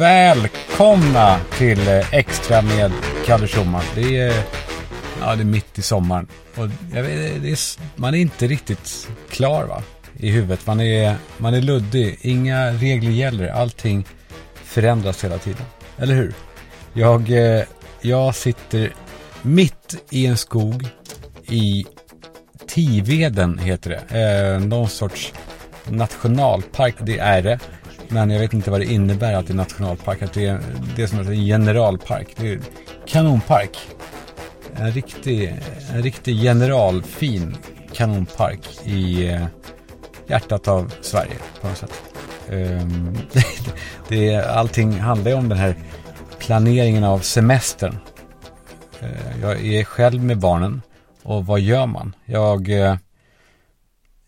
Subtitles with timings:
[0.00, 2.92] Välkomna till eh, Extra med
[3.26, 3.82] Kalle Schumann.
[3.94, 4.42] Det är,
[5.20, 6.26] ja, det är mitt i sommaren.
[6.56, 7.58] Och jag vet, det är,
[8.00, 9.82] man är inte riktigt klar va?
[10.16, 10.66] i huvudet.
[10.66, 12.18] Man är, man är luddig.
[12.20, 13.48] Inga regler gäller.
[13.48, 14.06] Allting
[14.54, 15.62] förändras hela tiden.
[15.98, 16.34] Eller hur?
[16.92, 17.64] Jag, eh,
[18.00, 18.94] jag sitter
[19.42, 20.88] mitt i en skog
[21.48, 21.84] i
[22.66, 24.20] Tiveden heter det.
[24.20, 25.32] Eh, någon sorts
[25.88, 26.94] nationalpark.
[27.00, 27.58] Det är det.
[28.12, 30.22] Men jag vet inte vad det innebär att det är nationalpark.
[30.22, 30.60] Att det är,
[30.96, 32.28] det är som en generalpark.
[32.36, 32.60] Det är
[33.06, 33.78] kanonpark.
[34.76, 35.56] En riktig,
[35.92, 37.56] en riktig generalfin
[37.92, 39.46] kanonpark i eh,
[40.26, 42.02] hjärtat av Sverige på något sätt.
[42.50, 43.44] Ehm, det,
[44.08, 45.74] det, allting handlar ju om den här
[46.38, 47.96] planeringen av semestern.
[49.00, 50.82] Eh, jag är själv med barnen
[51.22, 52.14] och vad gör man?
[52.24, 52.96] Jag, eh,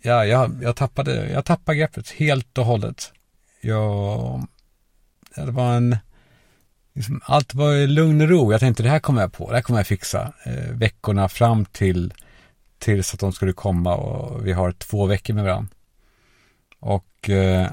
[0.02, 3.12] ja, jag, jag, tappade, jag tappade greppet helt och hållet.
[3.64, 4.46] Jag,
[5.36, 5.96] det var en,
[6.94, 8.52] liksom, allt var i lugn och ro.
[8.52, 10.32] Jag tänkte det här kommer jag på, det här kommer jag fixa.
[10.44, 12.14] Eh, veckorna fram till
[12.78, 15.74] tills att de skulle komma och vi har två veckor med varandra.
[16.80, 17.68] Och eh,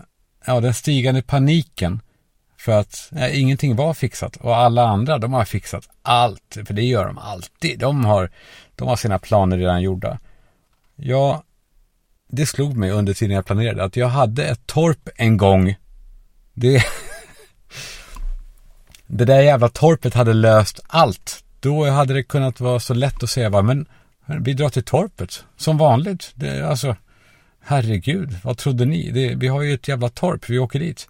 [0.46, 2.02] ja, den stigande paniken
[2.58, 6.84] för att eh, ingenting var fixat och alla andra de har fixat allt, för det
[6.84, 7.80] gör de alltid.
[7.80, 8.32] De har,
[8.76, 10.20] de har sina planer redan gjorda.
[10.96, 11.44] Jag
[12.32, 15.76] det slog mig under tiden jag planerade att jag hade ett torp en gång.
[16.54, 16.84] Det,
[19.08, 21.44] det där jävla torpet hade löst allt.
[21.60, 23.86] Då hade det kunnat vara så lätt att säga, bara, men
[24.26, 26.32] vi drar till torpet som vanligt.
[26.36, 26.96] Det, alltså,
[27.62, 29.12] herregud, vad trodde ni?
[29.12, 31.10] Det, vi har ju ett jävla torp, vi åker dit.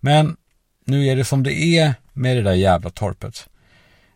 [0.00, 0.36] Men
[0.84, 3.48] nu är det som det är med det där jävla torpet.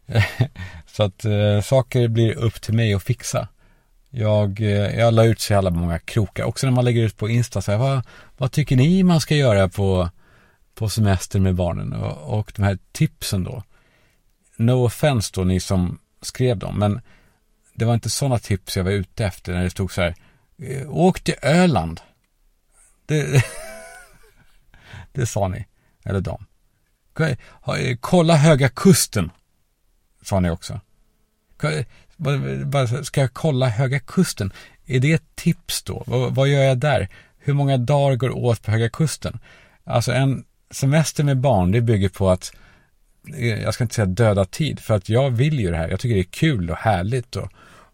[0.86, 3.48] så att eh, saker blir upp till mig att fixa.
[4.16, 6.44] Jag, eh, jag la ut så jävla många krokar.
[6.44, 8.02] Också när man lägger ut på Insta, så här, vad,
[8.36, 10.10] vad tycker ni man ska göra på,
[10.74, 11.92] på semester med barnen?
[11.92, 13.62] Och, och de här tipsen då.
[14.56, 17.00] No offense då, ni som skrev dem, men
[17.74, 20.14] det var inte sådana tips jag var ute efter när det stod så här
[20.58, 22.00] eh, åk till Öland.
[23.06, 23.44] Det,
[25.12, 25.66] det sa ni,
[26.04, 26.46] eller de.
[28.00, 29.30] Kolla eh, Höga Kusten,
[30.22, 30.80] sa ni också.
[33.02, 34.52] Ska jag kolla Höga Kusten?
[34.86, 36.02] Är det ett tips då?
[36.06, 37.08] Vad, gör jag där?
[37.38, 39.38] Hur många dagar går åt på Höga Kusten?
[39.84, 42.52] Alltså en semester med barn, det bygger på att
[43.36, 45.88] eh, jag ska inte säga döda tid, för att jag vill ju det här.
[45.88, 47.48] Jag tycker det är kul och härligt och,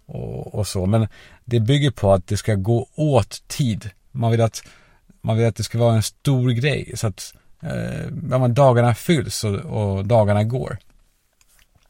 [0.07, 0.87] och, och så.
[0.87, 1.09] Men
[1.45, 3.91] det bygger på att det ska gå åt tid.
[4.11, 4.63] Man vill att,
[5.21, 9.55] man vill att det ska vara en stor grej så att eh, dagarna fylls och,
[9.55, 10.79] och, dagarna går.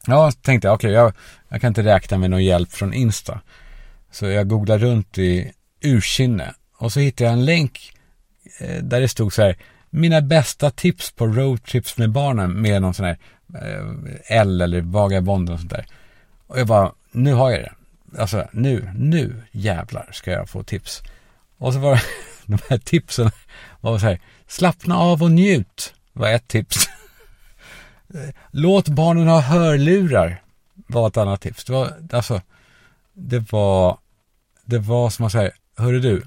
[0.07, 1.13] Ja, tänkte jag, okej, okay, jag,
[1.49, 3.41] jag kan inte räkna med någon hjälp från Insta.
[4.11, 5.51] Så jag googlade runt i
[5.81, 7.93] ursinne och så hittade jag en länk
[8.59, 9.57] eh, där det stod så här,
[9.89, 13.17] mina bästa tips på roadtrips med barnen med någon sån här
[13.55, 15.85] eh, L eller Vagabond och sånt där.
[16.47, 17.71] Och jag bara, nu har jag det
[18.17, 21.03] alltså nu, nu jävlar ska jag få tips.
[21.57, 22.01] Och så var det,
[22.45, 23.31] de här tipsen
[23.81, 26.89] var så här, slappna av och njut var ett tips.
[28.51, 30.41] Låt barnen ha hörlurar
[30.87, 31.65] var ett annat tips.
[31.65, 32.41] Det var, alltså,
[33.13, 33.97] det var,
[34.65, 36.23] det var som att säga, hörru du,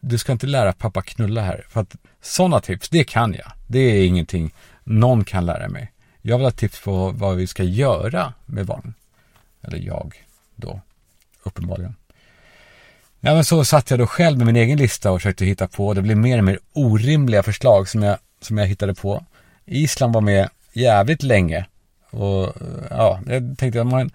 [0.00, 1.64] du ska inte lära pappa knulla här.
[1.68, 3.52] För att sådana tips, det kan jag.
[3.66, 5.92] Det är ingenting någon kan lära mig.
[6.22, 8.94] Jag vill ha tips på vad vi ska göra med barnen.
[9.62, 10.80] Eller jag då
[11.42, 11.94] uppenbarligen.
[13.20, 15.94] Ja, men så satt jag då själv med min egen lista och försökte hitta på.
[15.94, 19.24] Det blev mer och mer orimliga förslag som jag, som jag hittade på.
[19.64, 21.66] Island var med jävligt länge.
[22.10, 22.52] Och
[22.90, 24.10] ja, jag tänkte att man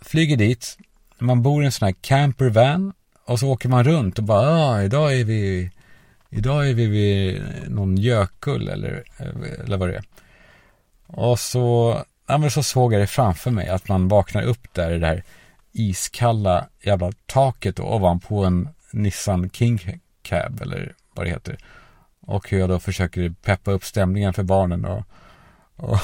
[0.00, 0.78] flyger dit,
[1.18, 2.92] man bor i en sån här campervan
[3.24, 5.70] och så åker man runt och bara, ah, idag är vi,
[6.30, 9.02] idag är vi vid någon gökull eller,
[9.64, 10.04] eller vad det är.
[11.06, 14.92] Och så, ja men så såg jag det framför mig att man vaknar upp där
[14.92, 15.24] i det här
[15.72, 21.58] iskalla jävla taket ovanpå en Nissan King Cab eller vad det heter.
[22.20, 25.04] Och hur jag då försöker peppa upp stämningen för barnen och,
[25.82, 25.98] och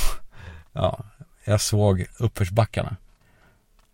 [0.72, 1.04] ja,
[1.44, 2.96] jag såg uppförsbackarna.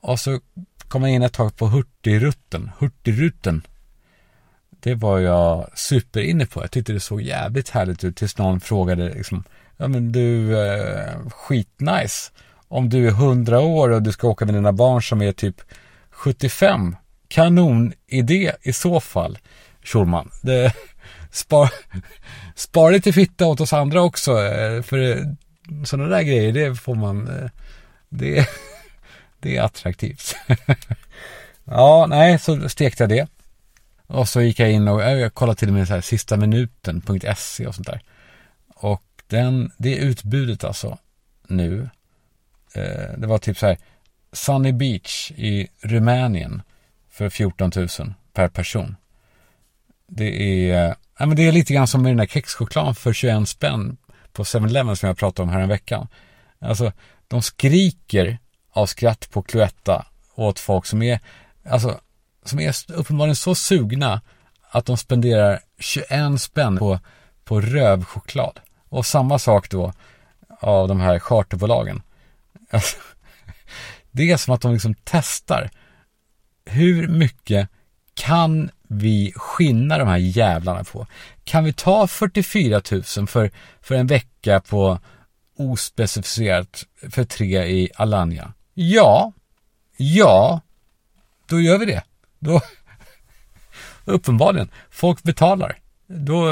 [0.01, 0.41] Och så
[0.89, 2.71] kom jag in ett tag på Hurtigruten.
[2.79, 3.67] Hurtigruten.
[4.71, 6.63] Det var jag superinne på.
[6.63, 9.45] Jag tyckte det såg jävligt härligt ut tills någon frågade liksom,
[9.77, 12.33] ja men du, eh, skitnice
[12.69, 15.61] om du är 100 år och du ska åka med dina barn som är typ
[16.11, 16.97] 75.
[17.29, 19.39] Kanonidé i så fall,
[19.83, 20.31] Schulman.
[20.43, 20.73] Det,
[21.31, 21.71] spar,
[22.55, 24.43] spar lite fitta åt oss andra också.
[24.43, 25.27] Eh, för
[25.85, 27.29] sådana där grejer, det får man...
[27.29, 27.51] Eh,
[28.09, 28.49] det,
[29.41, 30.37] det är attraktivt.
[31.65, 33.29] ja, nej, så stekte jag det.
[34.07, 36.37] Och så gick jag in och eh, jag kollade till och med så här sista
[36.37, 38.03] minuten.se och sånt där.
[38.75, 40.99] Och den, det utbudet alltså
[41.49, 41.89] nu.
[42.75, 43.79] Eh, det var typ så här
[44.33, 46.63] Sunny Beach i Rumänien
[47.11, 47.89] för 14 000
[48.33, 48.97] per person.
[50.07, 53.13] Det är, eh, ja, men det är lite grann som med den där kexchokladen för
[53.13, 53.97] 21 spänn
[54.35, 56.09] på 7-Eleven som jag pratade om här en veckan.
[56.61, 56.93] Alltså,
[57.29, 58.39] de skriker
[58.73, 61.21] av skratt på Cloetta åt folk som är,
[61.69, 62.01] alltså,
[62.45, 64.21] som är uppenbarligen så sugna
[64.71, 67.01] att de spenderar 21 spänn på,
[67.45, 68.61] på rövchoklad.
[68.89, 69.93] Och samma sak då
[70.61, 72.03] av de här charterbolagen.
[72.71, 72.97] Alltså,
[74.11, 75.71] det är som att de liksom testar.
[76.65, 77.69] Hur mycket
[78.15, 81.07] kan vi skinnar de här jävlarna på?
[81.45, 82.83] Kan vi ta 44
[83.17, 83.51] 000 för,
[83.81, 84.99] för en vecka på
[85.57, 88.53] ospecificerat för tre i Alanya?
[88.75, 89.33] Ja,
[89.97, 90.61] ja,
[91.49, 92.03] då gör vi det.
[92.39, 92.61] Då,
[94.05, 95.79] uppenbarligen, folk betalar.
[96.07, 96.49] Då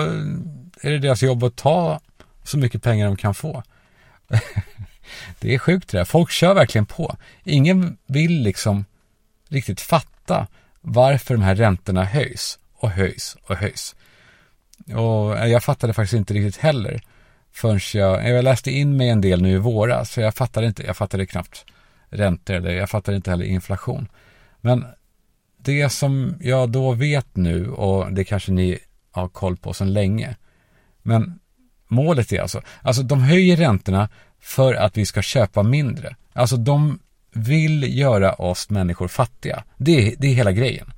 [0.81, 2.00] är det deras jobb att ta
[2.44, 3.62] så mycket pengar de kan få.
[5.41, 6.05] det är sjukt det där.
[6.05, 7.17] Folk kör verkligen på.
[7.44, 8.85] Ingen vill liksom
[9.49, 10.47] riktigt fatta
[10.82, 13.94] varför de här räntorna höjs och höjs och höjs.
[14.94, 17.00] Och eh, jag fattade faktiskt inte riktigt heller
[17.52, 20.67] förrän jag, eh, jag läste in mig en del nu i våras, så jag fattade
[20.67, 21.64] inte, jag fattade knappt
[22.08, 24.08] räntor eller jag fattade inte heller inflation.
[24.61, 24.84] Men
[25.56, 28.79] det som jag då vet nu och det kanske ni
[29.11, 30.37] har koll på sedan länge.
[31.02, 31.38] Men
[31.88, 34.08] målet är alltså, alltså de höjer räntorna
[34.40, 36.17] för att vi ska köpa mindre.
[36.32, 36.99] Alltså de
[37.32, 39.64] vill göra oss människor fattiga.
[39.76, 40.93] Det, det är hela grejen.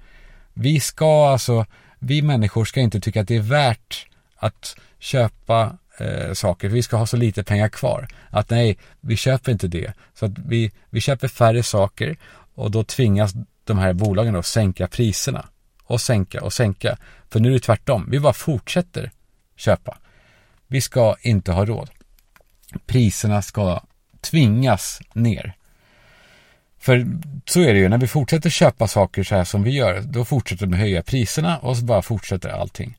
[0.55, 1.67] Vi ska alltså,
[1.99, 6.69] vi människor ska inte tycka att det är värt att köpa eh, saker.
[6.69, 8.09] Vi ska ha så lite pengar kvar.
[8.31, 9.93] Att nej, vi köper inte det.
[10.15, 12.17] Så att vi, vi köper färre saker
[12.55, 13.33] och då tvingas
[13.65, 15.49] de här bolagen att sänka priserna.
[15.85, 16.99] Och sänka och sänka.
[17.31, 18.09] För nu är det tvärtom.
[18.11, 19.11] Vi bara fortsätter
[19.57, 19.99] köpa.
[20.67, 21.91] Vi ska inte ha råd.
[22.87, 23.81] Priserna ska
[24.21, 25.55] tvingas ner.
[26.85, 27.07] För
[27.47, 30.25] så är det ju, när vi fortsätter köpa saker så här som vi gör, då
[30.25, 32.99] fortsätter de höja priserna och så bara fortsätter allting.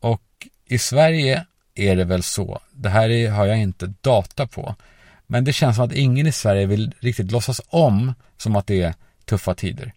[0.00, 0.22] Och
[0.66, 4.74] i Sverige är det väl så, det här är, har jag inte data på,
[5.26, 8.82] men det känns som att ingen i Sverige vill riktigt låtsas om som att det
[8.82, 8.94] är
[9.24, 9.92] tuffa tider.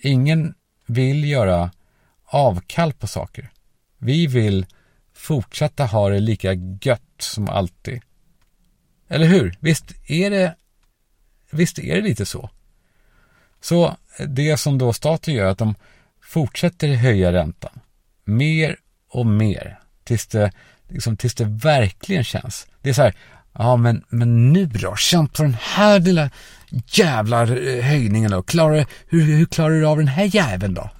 [0.00, 0.54] Ingen
[0.86, 1.70] vill göra
[2.24, 3.50] avkall på saker.
[3.98, 4.66] Vi vill
[5.14, 6.52] fortsätta ha det lika
[6.82, 8.00] gött som alltid.
[9.08, 9.56] Eller hur?
[9.60, 10.56] Visst är det,
[11.50, 12.50] visst är det lite så?
[13.62, 13.96] Så
[14.28, 15.74] det som då staten gör är att de
[16.22, 17.80] fortsätter höja räntan
[18.24, 18.76] mer
[19.08, 20.52] och mer tills det,
[20.88, 22.66] liksom, tills det verkligen känns.
[22.80, 23.14] Det är så här,
[23.52, 26.30] ja men, men nu då, känn på den här lilla
[26.86, 28.42] jävla eh, höjningen då.
[28.42, 30.90] Klarar, hur, hur klarar du av den här jäveln då?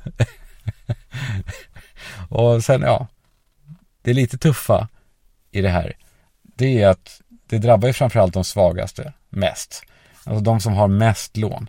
[2.36, 3.06] och sen, ja,
[4.02, 4.88] det är lite tuffa
[5.50, 5.92] i det här.
[6.42, 9.82] Det är att det drabbar ju framförallt de svagaste mest.
[10.24, 11.68] Alltså de som har mest lån.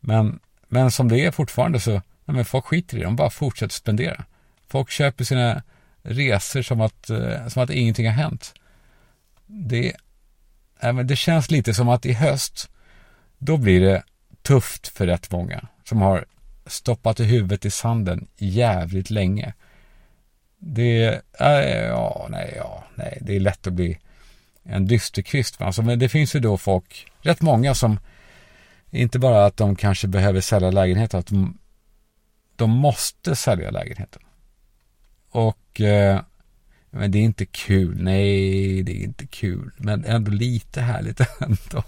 [0.00, 3.30] Men, men som det är fortfarande så, nej men folk skiter i det, de bara
[3.30, 4.24] fortsätter spendera.
[4.68, 5.62] Folk köper sina
[6.02, 8.54] resor som att, eh, som att ingenting har hänt.
[9.46, 9.96] Det,
[10.82, 12.70] nej men det känns lite som att i höst,
[13.38, 14.02] då blir det
[14.42, 16.24] tufft för rätt många som har
[16.66, 19.54] stoppat i huvudet i sanden jävligt länge.
[20.58, 23.98] Det, äh, ja, nej, ja, nej, det är lätt att bli
[24.62, 25.60] en dysterkvist.
[25.60, 28.00] Alltså, men det finns ju då folk, rätt många som
[28.90, 31.58] inte bara att de kanske behöver sälja lägenheten, att de,
[32.56, 34.22] de måste sälja lägenheten.
[35.30, 36.20] Och eh,
[36.90, 41.84] men det är inte kul, nej det är inte kul, men ändå lite härligt ändå.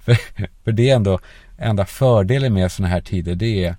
[0.00, 0.18] för,
[0.64, 1.20] för det är ändå,
[1.58, 3.76] enda fördelen med sådana här tider, det är,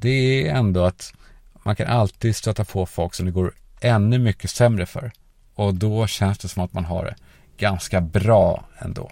[0.00, 1.14] det är ändå att
[1.62, 5.12] man kan alltid stöta på folk som det går ännu mycket sämre för.
[5.54, 7.14] Och då känns det som att man har det
[7.56, 9.10] ganska bra ändå.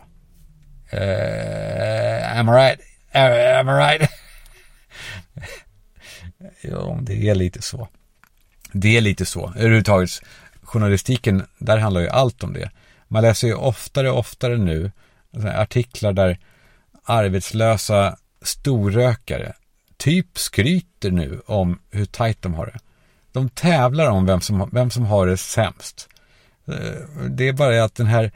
[0.92, 2.80] Uh, am I right?
[3.14, 4.10] Uh, am I right?
[6.62, 7.88] jo, det är lite så.
[8.72, 9.52] Det är lite så.
[9.56, 10.10] Överhuvudtaget,
[10.62, 12.70] journalistiken, där handlar ju allt om det.
[13.08, 14.92] Man läser ju oftare och oftare nu
[15.34, 16.38] alltså, artiklar där
[17.04, 19.54] arbetslösa storrökare
[20.00, 22.78] typ skryter nu om hur tajt de har det.
[23.32, 26.08] De tävlar om vem som, vem som har det sämst.
[26.68, 28.32] Eh, det är bara att den här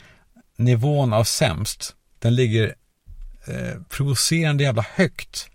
[0.56, 1.94] nivån av sämst,
[2.24, 2.74] den ligger
[3.46, 5.50] eh, provocerande jävla högt.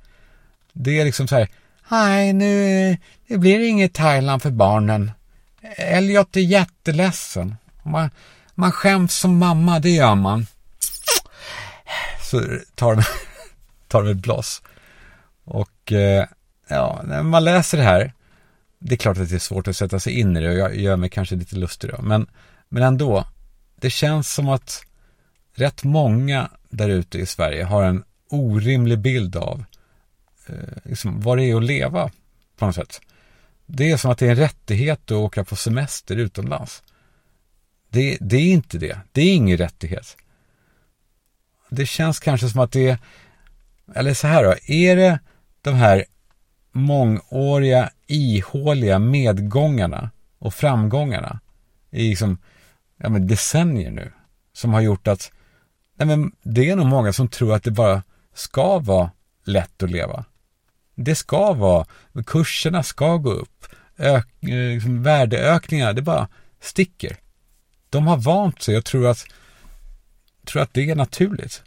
[0.73, 1.49] Det är liksom så här,
[1.91, 2.97] nej nu,
[3.27, 5.11] det blir inget Thailand för barnen.
[5.77, 7.55] Elliot är jätteledsen.
[7.83, 8.09] Man,
[8.55, 10.45] man skäms som mamma, det gör man.
[12.21, 12.41] Så
[12.75, 13.03] tar de,
[13.87, 14.61] tar de ett blås.
[15.43, 16.25] Och eh,
[16.67, 18.13] ja, när man läser det här,
[18.79, 20.75] det är klart att det är svårt att sätta sig in i det och jag
[20.75, 22.27] gör mig kanske lite lustig då, men,
[22.69, 23.27] men ändå,
[23.75, 24.83] det känns som att
[25.59, 29.63] rätt många där ute i Sverige har en orimlig bild av
[30.47, 32.11] eh, liksom, vad det är att leva
[32.57, 33.01] på något sätt.
[33.65, 36.83] Det är som att det är en rättighet att åka på semester utomlands.
[37.89, 38.99] Det, det är inte det.
[39.11, 40.17] Det är ingen rättighet.
[41.69, 42.97] Det känns kanske som att det är,
[43.95, 45.19] eller så här då, är det
[45.61, 46.05] de här
[46.71, 51.39] mångåriga ihåliga medgångarna och framgångarna
[51.91, 52.37] i liksom,
[52.97, 54.11] ja men decennier nu
[54.53, 55.31] som har gjort att
[55.99, 58.03] nej men det är nog många som tror att det bara
[58.33, 59.11] ska vara
[59.43, 60.25] lätt att leva.
[60.95, 61.85] Det ska vara,
[62.25, 63.65] kurserna ska gå upp,
[63.97, 66.27] ök, eh, liksom värdeökningar, det bara
[66.61, 67.17] sticker.
[67.89, 69.25] De har vant sig och tror att,
[70.45, 71.63] tror att det är naturligt.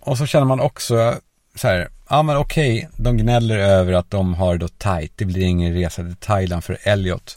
[0.00, 1.14] Och så känner man också
[1.54, 5.42] så här, ja men okej, de gnäller över att de har då tight, det blir
[5.42, 7.36] ingen resa till Thailand för Elliot.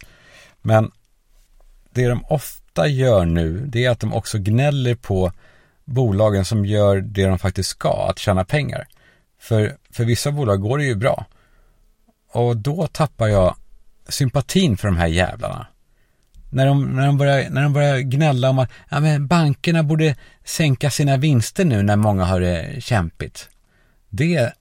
[0.62, 0.92] Men
[1.90, 5.32] det de ofta gör nu, det är att de också gnäller på
[5.86, 8.88] bolagen som gör det de faktiskt ska, att tjäna pengar.
[9.40, 11.26] För, för vissa bolag går det ju bra.
[12.32, 13.56] Och då tappar jag
[14.08, 15.68] sympatin för de här jävlarna.
[16.50, 20.16] När de, när de, börjar, när de börjar gnälla om att ja, men bankerna borde
[20.44, 23.50] sänka sina vinster nu när många har det kämpigt.
[24.10, 24.54] Det,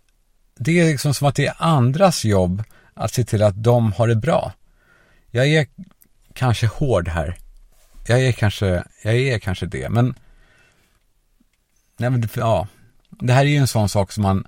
[0.58, 2.62] det är liksom som att det är andras jobb
[2.94, 4.52] att se till att de har det bra.
[5.30, 5.66] Jag är
[6.32, 7.36] kanske hård här.
[8.06, 10.14] Jag är kanske, jag är kanske det, men,
[11.96, 12.68] nej men ja,
[13.10, 14.46] det här är ju en sån sak som man,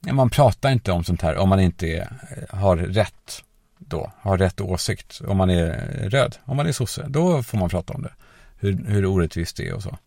[0.00, 3.42] man pratar inte om sånt här om man inte är, eh, har rätt
[3.78, 5.20] då, har rätt åsikt.
[5.26, 8.12] Om man är eh, röd, om man är sosse, då får man prata om det.
[8.58, 9.98] Hur, hur orättvist det är och så.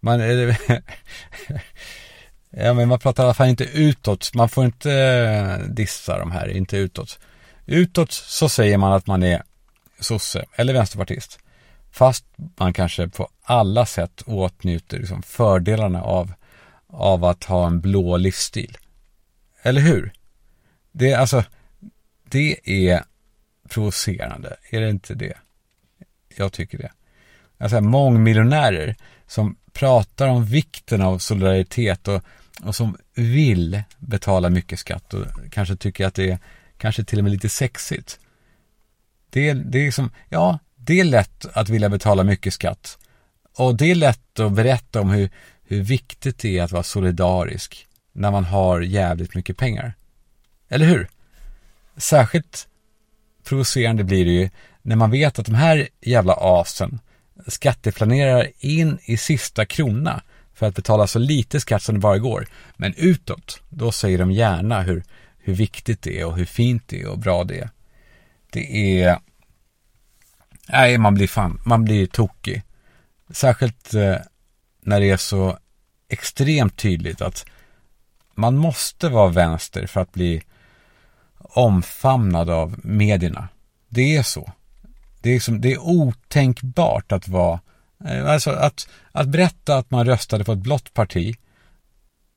[0.00, 0.20] Man,
[2.50, 4.34] ja, men man pratar i alla fall inte utåt.
[4.34, 7.18] Man får inte eh, dissa de här, inte utåt.
[7.66, 9.42] Utåt så säger man att man är
[10.00, 11.38] sosse eller vänsterpartist.
[11.90, 16.32] Fast man kanske på alla sätt åtnjuter liksom fördelarna av,
[16.86, 18.76] av att ha en blå livsstil.
[19.62, 20.12] Eller hur?
[20.92, 21.44] Det är alltså,
[22.24, 23.04] det är
[23.68, 24.56] provocerande.
[24.70, 25.38] Är det inte det?
[26.36, 26.92] Jag tycker det.
[27.58, 32.22] Alltså mångmiljonärer som pratar om vikten av solidaritet och,
[32.62, 36.38] och som vill betala mycket skatt och kanske tycker att det är
[36.78, 38.20] kanske till och med lite sexigt.
[39.30, 42.98] Det är, det är liksom, ja, det är lätt att vilja betala mycket skatt.
[43.56, 45.30] Och det är lätt att berätta om hur,
[45.62, 49.92] hur viktigt det är att vara solidarisk när man har jävligt mycket pengar.
[50.68, 51.08] Eller hur?
[51.96, 52.68] Särskilt
[53.44, 54.50] provocerande blir det ju
[54.82, 57.00] när man vet att de här jävla asen
[57.46, 60.22] skatteplanerar in i sista krona
[60.54, 62.46] för att betala så lite skatt som det bara går.
[62.76, 65.02] Men utåt, då säger de gärna hur,
[65.38, 67.70] hur viktigt det är och hur fint det är och bra det är.
[68.50, 69.18] Det är...
[70.68, 72.62] Nej, man blir fan, man blir tokig.
[73.30, 74.16] Särskilt eh,
[74.80, 75.58] när det är så
[76.08, 77.46] extremt tydligt att
[78.34, 80.42] man måste vara vänster för att bli
[81.38, 83.48] omfamnad av medierna.
[83.88, 84.52] Det är så.
[85.20, 87.60] Det är, liksom, det är otänkbart att vara,
[88.04, 91.36] eh, alltså att, att berätta att man röstade på ett blått parti,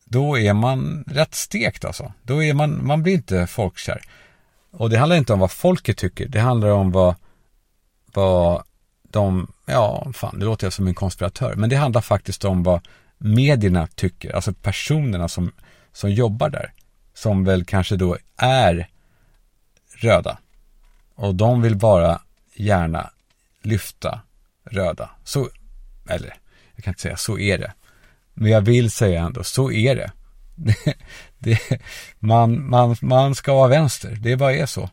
[0.05, 2.13] då är man rätt stekt alltså.
[2.23, 4.01] Då är man, man blir inte folkkär.
[4.71, 7.15] Och det handlar inte om vad folket tycker, det handlar om vad,
[8.13, 8.63] vad
[9.03, 12.87] de, ja, fan, det låter jag som en konspiratör, men det handlar faktiskt om vad
[13.17, 15.51] medierna tycker, alltså personerna som,
[15.91, 16.73] som jobbar där,
[17.13, 18.87] som väl kanske då är
[19.95, 20.37] röda.
[21.15, 22.21] Och de vill bara
[22.53, 23.09] gärna
[23.61, 24.21] lyfta
[24.63, 25.09] röda.
[25.23, 25.49] Så,
[26.09, 26.33] eller
[26.75, 27.73] jag kan inte säga så är det.
[28.33, 30.11] Men jag vill säga ändå, så är det.
[30.55, 30.75] det,
[31.37, 31.59] det
[32.19, 34.89] man, man, man ska vara vänster, det bara är så.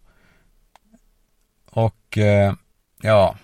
[1.70, 2.54] Och eh,
[3.02, 3.36] ja,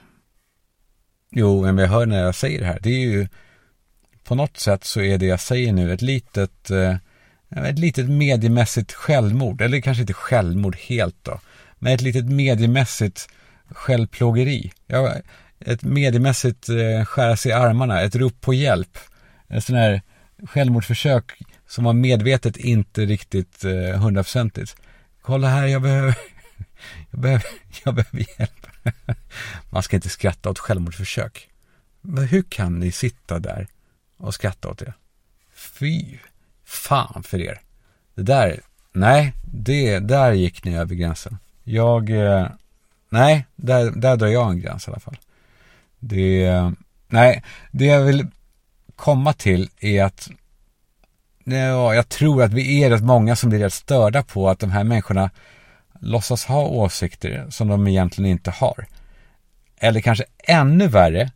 [1.31, 3.29] jo, men jag hör när jag säger det här, det är ju
[4.25, 6.97] på något sätt så är det jag säger nu ett litet, eh,
[7.67, 11.41] ett litet mediemässigt självmord, eller kanske inte självmord helt då,
[11.79, 13.29] men ett litet mediemässigt
[13.69, 14.73] självplågeri.
[14.87, 15.15] Ja,
[15.61, 18.99] ett mediemässigt eh, skära sig i armarna, ett rop på hjälp.
[19.49, 20.03] En sån här
[20.47, 21.33] självmordsförsök
[21.69, 24.77] som var medvetet inte riktigt eh, hundraprocentigt.
[25.23, 26.15] Kolla här, jag behöver,
[27.11, 27.45] jag behöver,
[27.85, 28.67] jag behöver hjälp.
[29.71, 31.49] Man ska inte skratta åt självmordsförsök.
[32.01, 33.67] Men hur kan ni sitta där
[34.17, 34.95] och skratta åt det?
[35.55, 36.19] Fy
[36.65, 37.61] fan för er.
[38.15, 38.61] Det där,
[38.93, 41.39] nej, det, där gick ni över gränsen.
[41.65, 42.49] Jag, eh,
[43.09, 45.19] nej, där, där drar jag en gräns i alla fall.
[45.99, 46.73] Det,
[47.09, 48.27] nej, det jag vill
[48.97, 50.31] komma till är att
[51.45, 54.71] ja, jag tror att vi är rätt många som blir rätt störda på att de
[54.71, 55.31] här människorna
[56.05, 58.87] låtsas ha åsikter som de egentligen inte har.
[59.77, 61.31] Eller kanske ännu värre,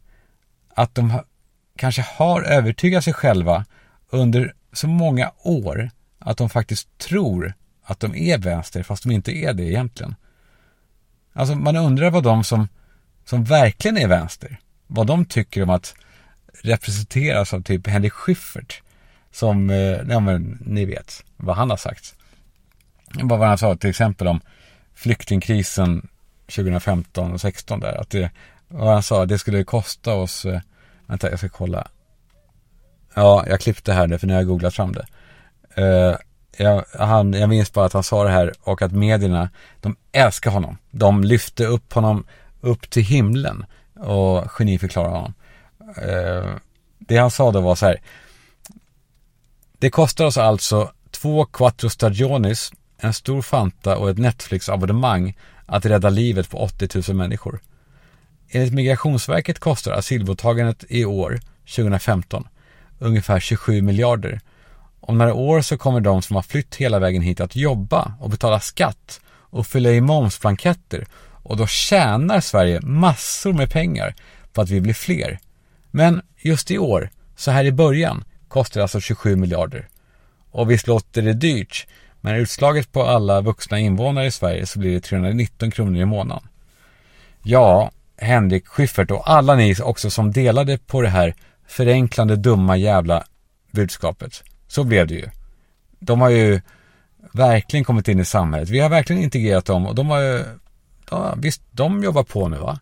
[0.75, 1.25] att de ha,
[1.76, 3.64] kanske har övertygat sig själva
[4.10, 9.32] under så många år att de faktiskt tror att de är vänster fast de inte
[9.32, 10.14] är det egentligen.
[11.32, 12.68] Alltså man undrar vad de som,
[13.25, 15.94] som verkligen är vänster, vad de tycker om att
[16.62, 18.82] representeras av typ Henrik Schyffert.
[19.32, 19.76] Som, eh,
[20.08, 22.14] ja men ni vet vad han har sagt.
[23.22, 24.40] Vad han sa till exempel om
[24.98, 26.08] flyktingkrisen
[26.46, 28.00] 2015 och 16 där.
[28.00, 28.30] Att det,
[28.68, 30.60] och han sa att det skulle kosta oss, eh,
[31.06, 31.88] vänta jag ska kolla.
[33.14, 35.06] Ja, jag klippte här nu för nu har jag googlat fram det.
[35.82, 36.16] Uh,
[36.56, 39.50] jag, han, jag minns bara att han sa det här och att medierna,
[39.80, 40.78] de älskar honom.
[40.90, 42.26] De lyfte upp honom
[42.60, 43.64] upp till himlen
[43.96, 45.34] och geniförklarade honom.
[45.80, 46.56] Uh,
[46.98, 48.00] det han sa då var så här.
[49.78, 55.36] Det kostar oss alltså två Quattro Stagionis, en stor Fanta och ett Netflix-abonnemang
[55.66, 57.60] att rädda livet på 80 000 människor.
[58.50, 61.40] Enligt Migrationsverket kostar asylmottagandet i år,
[61.76, 62.48] 2015,
[62.98, 64.40] ungefär 27 miljarder.
[65.00, 68.30] Om några år så kommer de som har flytt hela vägen hit att jobba och
[68.30, 71.06] betala skatt och fylla i momsblanketter
[71.42, 74.14] och då tjänar Sverige massor med pengar
[74.52, 75.38] på att vi blir fler.
[75.90, 79.88] Men just i år, så här i början, kostar det alltså 27 miljarder.
[80.50, 81.86] Och visst låter det dyrt,
[82.20, 86.48] men utslaget på alla vuxna invånare i Sverige så blir det 319 kronor i månaden.
[87.42, 91.34] Ja, Henrik Schyffert och alla ni också som delade på det här
[91.66, 93.25] förenklande dumma jävla
[93.70, 94.42] budskapet.
[94.66, 95.28] Så blev det ju.
[95.98, 96.60] De har ju
[97.32, 98.68] verkligen kommit in i samhället.
[98.68, 100.44] Vi har verkligen integrerat dem och de har ju,
[101.10, 102.80] ja, visst, de jobbar på nu va?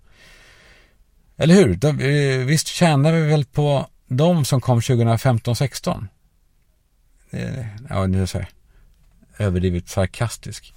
[1.36, 1.74] Eller hur?
[1.74, 6.08] De, eh, visst tjänar vi väl på de som kom 2015-16?
[7.30, 8.28] Eh, ja, nu är jag
[9.38, 10.74] överdrivet sarkastisk.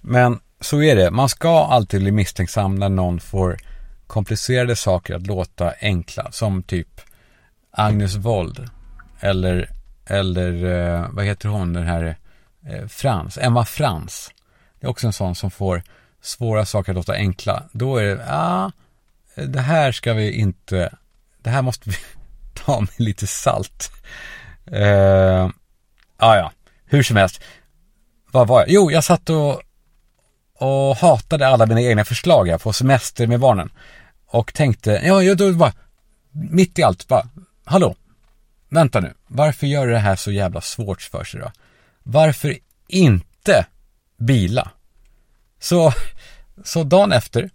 [0.00, 1.10] Men så är det.
[1.10, 3.56] Man ska alltid bli misstänksam när någon får
[4.06, 6.32] komplicerade saker att låta enkla.
[6.32, 7.00] Som typ
[7.70, 8.70] Agnes Wold.
[9.20, 9.70] Eller,
[10.06, 12.16] eller eh, vad heter hon, den här
[12.66, 14.30] eh, Frans, Emma Frans.
[14.80, 15.82] Det är också en sån som får
[16.22, 17.62] svåra saker att låta enkla.
[17.72, 18.72] Då är det, ja, ah,
[19.34, 20.94] det här ska vi inte,
[21.38, 21.96] det här måste vi
[22.54, 23.92] ta med lite salt.
[24.72, 25.50] Uh,
[26.16, 26.52] ah, ja,
[26.84, 27.42] hur som helst.
[28.32, 28.68] Vad var jag?
[28.68, 29.62] Jo, jag satt och,
[30.58, 33.70] och hatade alla mina egna förslag jag på semester med barnen.
[34.26, 35.72] Och tänkte, ja, jag då bara,
[36.30, 37.28] mitt i allt, bara,
[37.64, 37.94] hallå,
[38.68, 41.52] vänta nu, varför gör du det här så jävla svårt för sig då?
[42.02, 43.66] Varför inte
[44.16, 44.70] bila?
[45.60, 45.92] Så,
[46.64, 47.50] så dagen efter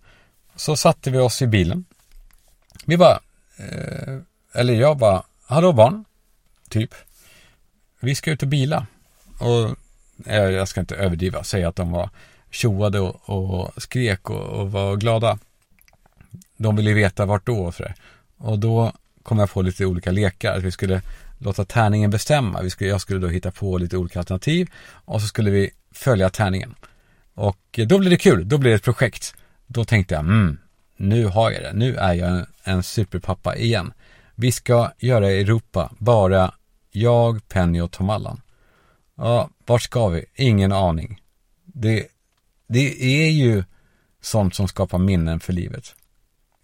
[0.55, 1.85] så satte vi oss i bilen.
[2.85, 3.19] Vi bara,
[3.57, 4.17] eh,
[4.53, 6.05] eller jag bara, hallå barn,
[6.69, 6.93] typ.
[7.99, 8.87] Vi ska ut och bila.
[9.39, 9.75] Och
[10.25, 12.09] Eh, jag ska inte överdriva, säga att de var
[12.51, 15.39] tjoade och, och skrek och, och, var glada.
[16.57, 17.95] De ville veta vart då och sådär.
[18.37, 18.91] Och då
[19.23, 20.57] kom jag på lite olika lekar.
[20.57, 21.01] Att vi skulle
[21.37, 22.61] låta tärningen bestämma.
[22.61, 26.29] Vi skulle, jag skulle då hitta på lite olika alternativ och så skulle vi följa
[26.29, 26.75] tärningen.
[27.33, 29.35] Och då blev det kul, då blev det ett projekt.
[29.67, 30.57] Då tänkte jag, mm,
[30.97, 31.73] nu har jag det.
[31.73, 33.93] Nu är jag en superpappa igen.
[34.35, 36.53] Vi ska göra Europa, bara
[36.91, 38.41] jag, Penny och Tom Allan.
[39.17, 40.25] Ja, vart ska vi?
[40.35, 41.21] Ingen aning.
[41.65, 42.07] Det,
[42.67, 43.63] det är ju
[44.21, 45.95] sånt som skapar minnen för livet.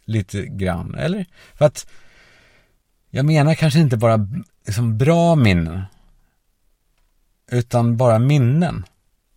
[0.05, 1.25] Lite grann, eller?
[1.53, 1.87] För att
[3.09, 4.27] jag menar kanske inte bara
[4.65, 5.83] liksom bra minnen.
[7.51, 8.85] Utan bara minnen.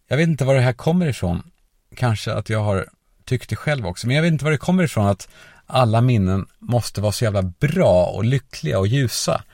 [0.08, 1.50] Jag vet inte var det här kommer ifrån.
[1.94, 2.88] Kanske att jag har
[3.24, 4.06] tyckt det själv också.
[4.06, 5.28] Men jag vet inte var det kommer ifrån att
[5.66, 9.44] alla minnen måste vara så jävla bra och lyckliga och ljusa.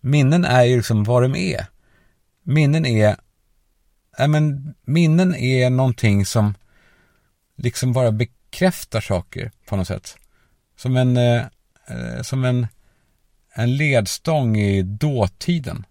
[0.00, 1.66] Minnen är ju liksom vad de är.
[2.44, 3.16] Minnen är,
[4.18, 6.54] äh, men minnen är någonting som
[7.56, 10.16] liksom bara bekräftar saker på något sätt.
[10.76, 11.42] Som en, eh,
[12.22, 12.66] som en,
[13.54, 15.86] en ledstång i dåtiden.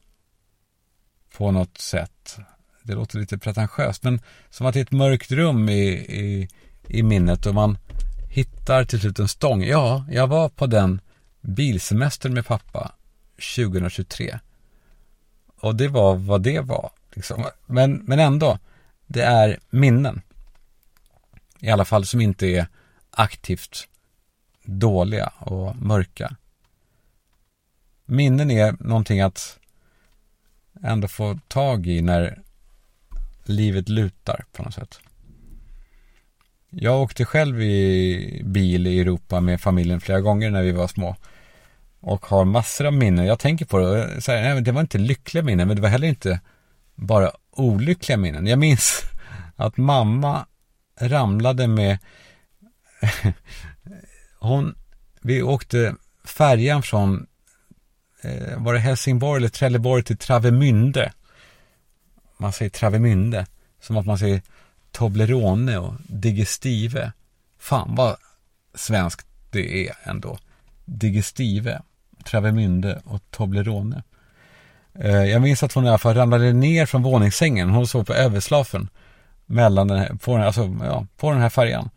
[1.37, 2.37] På något sätt.
[2.83, 6.49] Det låter lite pretentiöst men som att det är ett mörkt rum i, i,
[6.87, 7.77] i minnet och man
[8.29, 9.63] hittar till slut en stång.
[9.63, 11.01] Ja, jag var på den
[11.41, 12.91] bilsemestern med pappa
[13.55, 14.39] 2023.
[15.63, 16.91] Och det var vad det var.
[17.13, 17.45] Liksom.
[17.65, 18.59] Men, men ändå,
[19.07, 20.21] det är minnen.
[21.59, 22.67] I alla fall som inte är
[23.11, 23.87] aktivt
[24.63, 26.35] dåliga och mörka.
[28.05, 29.59] Minnen är någonting att
[30.83, 32.41] ändå få tag i när
[33.43, 34.99] livet lutar på något sätt.
[36.69, 41.15] Jag åkte själv i bil i Europa med familjen flera gånger när vi var små.
[42.05, 43.25] Och har massor av minnen.
[43.25, 45.89] Jag tänker på det och säger, nej, det var inte lyckliga minnen, men det var
[45.89, 46.39] heller inte
[46.95, 48.47] bara olyckliga minnen.
[48.47, 49.03] Jag minns
[49.55, 50.45] att mamma
[50.99, 51.97] ramlade med,
[54.39, 54.75] hon,
[55.21, 57.27] vi åkte färjan från,
[58.21, 61.11] eh, var det Helsingborg eller Trelleborg till Travemünde.
[62.37, 63.45] Man säger Travemünde,
[63.81, 64.41] som att man säger
[64.91, 67.11] Toblerone och Digestive.
[67.59, 68.15] Fan vad
[68.75, 70.37] svenskt det är ändå.
[70.85, 71.81] Digestive,
[72.23, 74.03] Travemünde och Toblerone.
[74.93, 77.69] Eh, jag minns att hon i alla fall ramlade ner från våningssängen.
[77.69, 78.89] Hon sov på överslafen
[79.45, 81.89] mellan den här, på, den, alltså, ja, på den här färjan.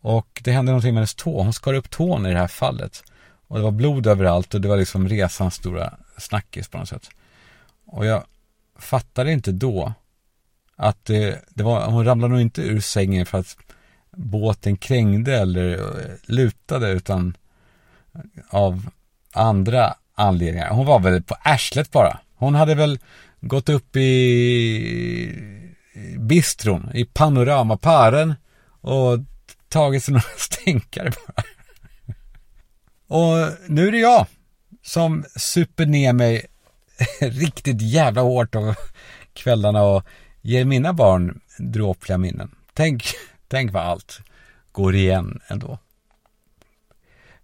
[0.00, 1.42] Och det hände någonting med hennes tå.
[1.42, 3.02] Hon skar upp tån i det här fallet.
[3.48, 7.08] Och det var blod överallt och det var liksom resans stora snackis på något sätt.
[7.86, 8.24] Och jag
[8.78, 9.92] fattade inte då
[10.76, 13.56] att det, det var, hon ramlade nog inte ur sängen för att
[14.16, 17.36] båten krängde eller eh, lutade utan
[18.48, 18.88] av
[19.36, 20.70] andra anledningar.
[20.70, 22.18] Hon var väl på arslet bara.
[22.36, 22.98] Hon hade väl
[23.40, 25.32] gått upp i
[26.18, 28.34] bistron, i panoramaparen
[28.80, 29.18] och
[29.68, 31.42] tagit sig några stänkare bara.
[33.08, 34.26] Och nu är det jag
[34.82, 36.46] som super ner mig
[37.20, 38.74] riktigt jävla hårt och
[39.32, 40.04] kvällarna och
[40.40, 42.54] ger mina barn dråpliga minnen.
[42.74, 43.04] Tänk,
[43.48, 44.20] tänk vad allt
[44.72, 45.78] går igen ändå.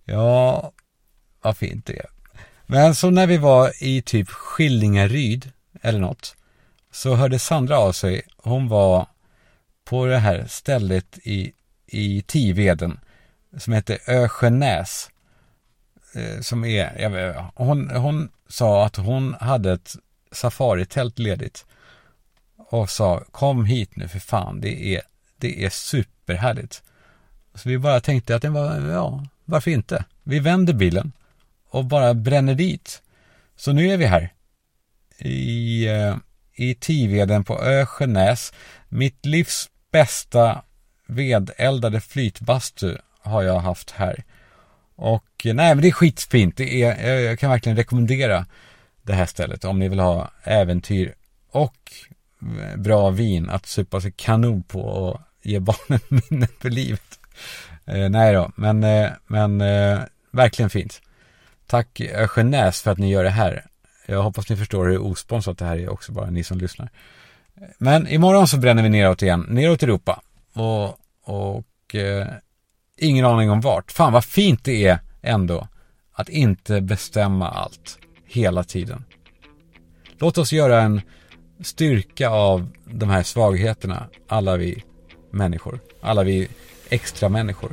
[0.05, 0.73] Ja,
[1.43, 2.07] vad fint det är.
[2.67, 5.53] Men så när vi var i typ Skillingaryd
[5.83, 6.37] eller något
[6.91, 8.23] så hörde Sandra av sig.
[8.37, 9.07] Hon var
[9.85, 11.53] på det här stället i,
[11.87, 13.01] i Tiveden
[13.59, 15.11] som heter Ösjönäs.
[16.15, 19.97] Eh, som är, jag vet, hon, hon sa att hon hade ett
[20.33, 21.67] safaritält ledigt
[22.57, 25.03] och sa kom hit nu för fan, det är,
[25.37, 26.83] det är superhärligt.
[27.55, 30.05] Så vi bara tänkte att det var, ja, varför inte?
[30.23, 31.13] Vi vänder bilen
[31.73, 33.03] och bara bränner dit.
[33.57, 34.33] Så nu är vi här
[35.19, 36.17] i, eh,
[36.55, 38.53] i Tiveden på Ösjönäs.
[38.89, 40.63] Mitt livs bästa
[41.07, 44.25] vedeldade flytbastu har jag haft här.
[44.97, 46.57] Och eh, nej, men det är skitfint.
[46.57, 48.47] Det är, eh, jag kan verkligen rekommendera
[49.03, 51.15] det här stället om ni vill ha äventyr
[51.51, 51.93] och
[52.77, 57.19] bra vin att supa sig kanon på och ge barnen minnen för livet.
[57.87, 61.01] Eh, nej då, men, eh, men eh, verkligen fint.
[61.73, 63.67] Tack eh, Ösjönäs för att ni gör det här.
[64.07, 66.91] Jag hoppas ni förstår hur osponsrat det här är också, bara ni som lyssnar.
[67.79, 70.23] Men imorgon så bränner vi neråt igen, neråt Europa.
[70.53, 72.27] Och, och eh,
[72.97, 73.93] ingen aning om vart.
[73.93, 75.69] Fan vad fint det är ändå
[76.13, 79.05] att inte bestämma allt hela tiden.
[80.19, 81.01] Låt oss göra en
[81.61, 84.85] styrka av de här svagheterna, alla vi
[85.31, 86.49] människor, alla vi
[86.89, 87.73] extra människor.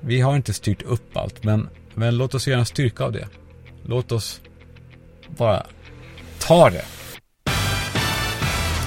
[0.00, 3.28] Vi har inte styrt upp allt, men, men låt oss göra en styrka av det.
[3.84, 4.40] Låt oss
[5.36, 5.66] bara
[6.38, 6.84] ta det.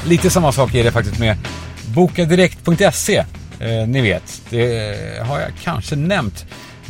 [0.06, 1.38] Lite samma sak är det faktiskt med
[1.95, 3.17] bokadirekt.se.
[3.60, 6.45] Eh, ni vet, det eh, har jag kanske nämnt.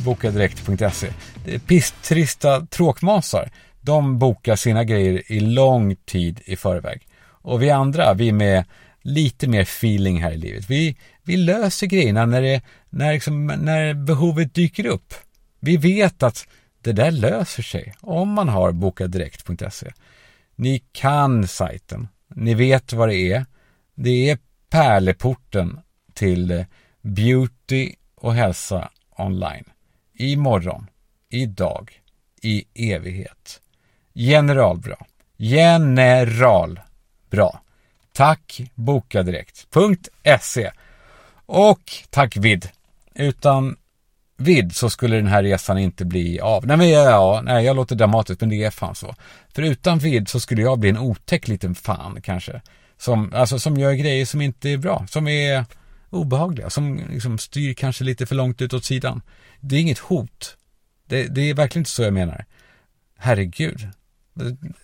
[0.05, 1.07] Bokadirekt.se.
[1.45, 3.51] Det är pisstrista tråkmasar.
[3.81, 7.07] De bokar sina grejer i lång tid i förväg.
[7.23, 8.65] Och vi andra, vi med
[9.01, 10.69] lite mer feeling här i livet.
[10.69, 15.13] Vi, vi löser grejerna när, det, när, liksom, när behovet dyker upp.
[15.63, 16.47] Vi vet att
[16.81, 19.91] det där löser sig om man har bokadirekt.se.
[20.55, 22.07] Ni kan sajten.
[22.27, 23.45] Ni vet vad det är.
[23.95, 24.37] Det är
[24.69, 25.79] pärleporten
[26.13, 26.65] till
[27.01, 29.65] beauty och hälsa online.
[30.13, 30.87] Imorgon,
[31.29, 32.01] idag,
[32.41, 33.61] i evighet.
[34.13, 34.97] Generalbra.
[35.37, 36.79] Generalbra.
[38.13, 40.71] Tack bokadirekt.se
[41.45, 42.69] och tack vid.
[43.15, 43.75] Utan
[44.43, 46.67] vidd så skulle den här resan inte bli av.
[46.67, 49.15] Nej men ja, nej jag låter dramatiskt men det är fan så.
[49.49, 52.61] För utan vidd så skulle jag bli en otäck liten fan kanske.
[52.97, 55.65] Som, alltså, som gör grejer som inte är bra, som är
[56.09, 59.21] obehagliga, som liksom styr kanske lite för långt ut åt sidan.
[59.59, 60.57] Det är inget hot.
[61.05, 62.45] Det, det är verkligen inte så jag menar.
[63.17, 63.89] Herregud.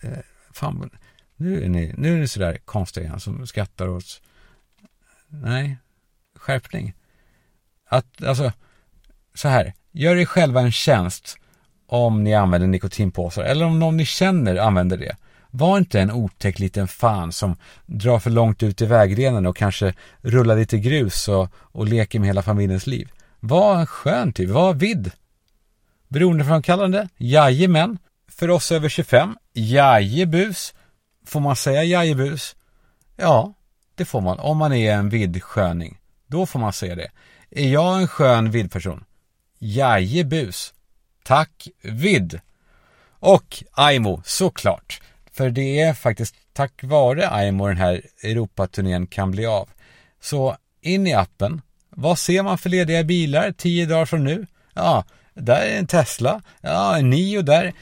[0.02, 0.10] Eh,
[0.52, 0.90] fan,
[1.36, 4.22] nu är ni, nu är ni sådär konstiga igen som skrattar åt...
[5.28, 5.76] Nej,
[6.34, 6.94] skärpning.
[7.88, 8.52] Att, alltså,
[9.38, 11.36] så här, gör er själva en tjänst
[11.86, 15.16] om ni använder nikotinpåsar eller om någon ni känner använder det.
[15.50, 19.94] Var inte en otäck liten fan som drar för långt ut i vägrenen och kanske
[20.20, 23.12] rullar lite grus och, och leker med hela familjens liv.
[23.40, 25.10] Var en skön typ, var vidd.
[26.08, 27.08] Beroendeframkallande?
[27.16, 27.98] Jajamän.
[28.28, 29.36] För oss över 25?
[29.52, 30.74] Jajebus.
[31.26, 32.56] Får man säga jajebus?
[33.16, 33.54] Ja,
[33.94, 34.38] det får man.
[34.38, 35.98] Om man är en viddsköning.
[36.26, 37.10] Då får man säga det.
[37.50, 39.04] Är jag en skön viddperson?
[39.58, 40.74] Jajebus.
[41.24, 42.40] Tack vidd.
[43.20, 45.00] Och Aimo, såklart.
[45.32, 49.68] För det är faktiskt tack vare Aimo den här Europaturnén kan bli av.
[50.20, 51.60] Så in i appen.
[51.90, 54.46] Vad ser man för lediga bilar tio dagar från nu?
[54.74, 56.42] Ja, där är en Tesla.
[56.60, 57.72] Ja, en Nio där.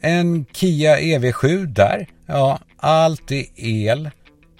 [0.00, 2.08] En Kia EV7 där.
[2.26, 4.10] Ja, allt är el.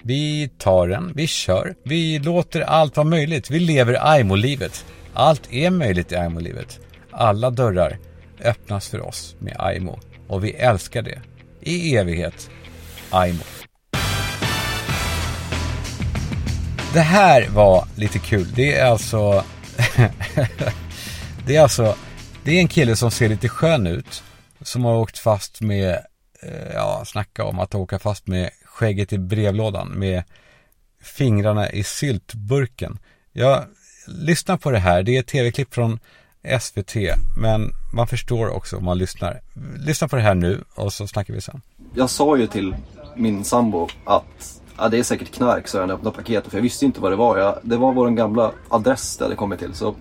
[0.02, 3.50] Vi tar den, vi kör, vi låter allt vara möjligt.
[3.50, 4.84] Vi lever Aimo-livet.
[5.14, 6.80] Allt är möjligt i IMO-livet.
[7.10, 7.98] Alla dörrar
[8.44, 9.98] öppnas för oss med IMO.
[10.28, 11.22] och vi älskar det.
[11.60, 12.50] I evighet.
[13.14, 13.42] IMO.
[16.92, 18.52] Det här var lite kul.
[18.54, 19.44] Det är alltså...
[21.46, 21.96] det är alltså...
[22.44, 24.22] Det är en kille som ser lite skön ut.
[24.60, 25.90] Som har åkt fast med...
[26.42, 29.88] Eh, ja, snacka om att åka fast med skägget i brevlådan.
[29.88, 30.22] Med
[31.02, 32.98] fingrarna i syltburken.
[33.32, 33.64] Jag
[34.10, 35.02] Lyssna på det här.
[35.02, 35.98] Det är ett tv-klipp från
[36.60, 36.94] SVT.
[37.36, 39.40] Men man förstår också om man lyssnar.
[39.78, 41.60] Lyssna på det här nu och så snackar vi sen.
[41.94, 42.74] Jag sa ju till
[43.16, 46.50] min sambo att Ja, det är säkert knark, sa jag när jag öppnade paketet.
[46.50, 47.38] För jag visste inte vad det var.
[47.38, 49.74] Jag, det var vår gamla adress det hade kommit till.
[49.74, 49.94] Så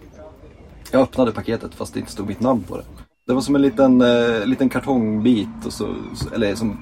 [0.91, 2.83] jag öppnade paketet fast det inte stod mitt namn på det.
[3.27, 5.65] Det var som en liten, eh, liten kartongbit.
[5.65, 5.95] Och så,
[6.35, 6.77] eller som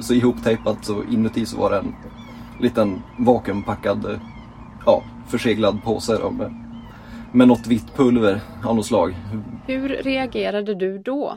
[0.00, 0.84] så ihoptejpat.
[0.84, 1.94] Så inuti så var det en
[2.60, 4.18] liten vakuumpackad, eh,
[4.86, 6.54] ja, förseglad påse då, med,
[7.32, 9.16] med något vitt pulver av något slag.
[9.66, 11.36] Hur reagerade du då?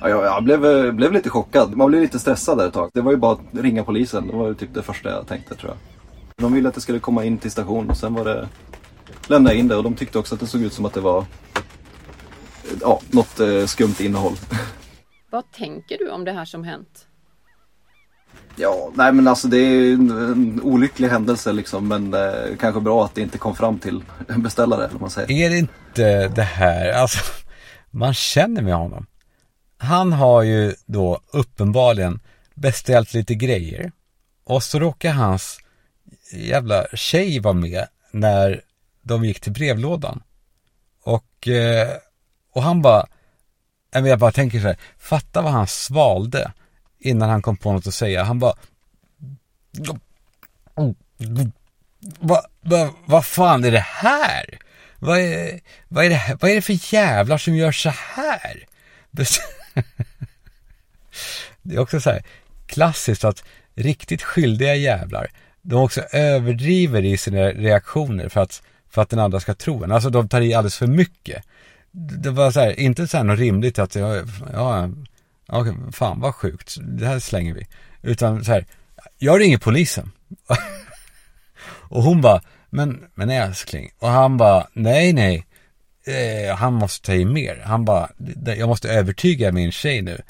[0.00, 1.76] Ja, jag, jag blev, blev lite chockad.
[1.76, 2.90] Man blev lite stressad där ett tag.
[2.94, 4.26] Det var ju bara att ringa polisen.
[4.26, 5.78] Det var typ det första jag tänkte tror jag.
[6.36, 8.48] De ville att det skulle komma in till station och sen var det
[9.28, 11.24] lämna in det och de tyckte också att det såg ut som att det var
[12.80, 14.32] ja, något eh, skumt innehåll.
[15.30, 17.06] Vad tänker du om det här som hänt?
[18.56, 23.04] Ja, nej men alltså det är en, en olycklig händelse liksom men eh, kanske bra
[23.04, 25.30] att det inte kom fram till en beställare om man säger.
[25.30, 27.18] Är det inte det här, alltså
[27.90, 29.06] man känner med honom
[29.78, 32.20] han har ju då uppenbarligen
[32.54, 33.92] beställt lite grejer
[34.44, 35.58] och så råkar hans
[36.32, 38.60] jävla tjej vara med när
[39.02, 40.22] de gick till brevlådan.
[41.02, 41.88] Och, eh,
[42.52, 43.06] och han bara,
[43.90, 46.52] jag bara tänker så här, fatta vad han svalde
[47.06, 48.24] innan han kom på något att säga.
[48.24, 48.54] Han bara,
[52.18, 54.58] vad va, va fan är det här?
[54.98, 58.64] Vad är, vad, är det, vad är det för jävlar som gör så här?
[61.62, 62.22] det är också så här
[62.66, 65.30] klassiskt att riktigt skyldiga jävlar,
[65.62, 69.92] de också överdriver i sina reaktioner för att, för att den andra ska tro en.
[69.92, 71.44] Alltså de tar i alldeles för mycket.
[71.90, 73.94] Det var så här, inte så här något rimligt att,
[74.52, 74.90] ja,
[75.48, 77.66] Okej, okay, fan vad sjukt, det här slänger vi.
[78.02, 78.66] Utan så här,
[79.18, 80.12] jag ringer polisen.
[81.88, 83.90] och hon bara, men, men älskling.
[83.98, 85.46] Och han bara, nej, nej
[86.06, 87.62] eh, han måste ta i mer.
[87.64, 88.10] Han bara,
[88.44, 90.22] jag måste övertyga min tjej nu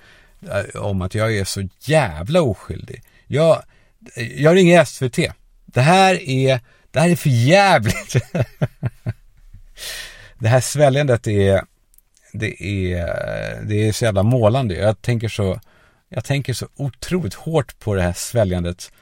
[0.50, 3.02] eh, om att jag är så jävla oskyldig.
[3.26, 3.62] Jag,
[4.36, 5.18] jag ringer SVT.
[5.66, 8.16] Det här är, det här är för jävligt.
[10.38, 11.64] det här sväljandet är,
[12.38, 13.06] det är,
[13.62, 14.74] det är så jävla målande.
[14.74, 15.60] Jag tänker så,
[16.08, 18.92] jag tänker så otroligt hårt på det här sväljandet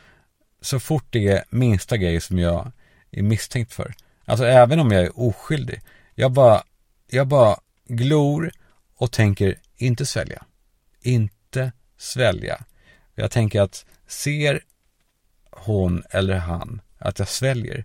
[0.60, 2.72] så fort det är minsta grej som jag
[3.10, 3.94] är misstänkt för.
[4.24, 5.80] Alltså även om jag är oskyldig.
[6.14, 6.62] Jag bara,
[7.10, 8.50] jag bara glor
[8.96, 10.44] och tänker inte svälja.
[11.02, 12.64] Inte svälja.
[13.14, 14.60] Jag tänker att ser
[15.50, 17.84] hon eller han att jag sväljer,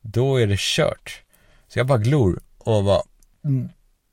[0.00, 1.22] då är det kört.
[1.68, 3.02] Så jag bara glor och bara
[3.44, 3.68] mm,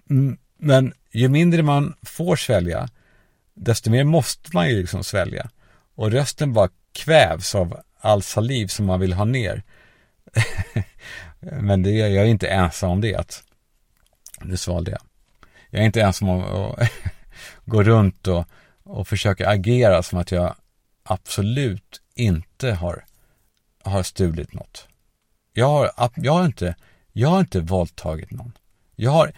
[0.10, 2.89] mm, men ju mindre man får svälja,
[3.54, 5.50] desto mer måste man ju liksom svälja.
[5.96, 9.63] Och rösten bara kvävs av all saliv som man vill ha ner.
[11.39, 13.15] men det, jag är inte ensam om det.
[13.15, 13.43] Att
[14.41, 15.02] nu svalde jag.
[15.70, 16.89] Jag är inte ensam om att
[17.65, 18.46] gå runt och,
[18.84, 20.56] och försöka agera som att jag
[21.04, 23.06] absolut inte har,
[23.84, 24.88] har stulit något.
[25.54, 26.76] Jag har, jag har inte,
[27.12, 28.52] jag har inte våldtagit någon.
[28.96, 29.32] Jag har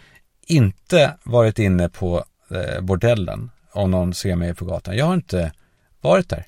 [0.46, 4.96] inte varit inne på eh, bordellen om någon ser mig på gatan.
[4.96, 5.52] Jag har inte
[6.00, 6.46] varit där.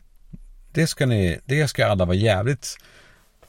[0.72, 2.76] Det ska ni, det ska alla vara jävligt